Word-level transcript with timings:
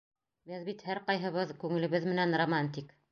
Беҙ 0.51 0.61
бит 0.69 0.79
һәр 0.87 1.01
ҡайһыбыҙ 1.09 1.53
күңелебеҙ 1.65 2.09
менән 2.13 2.35
романтик. 2.43 2.91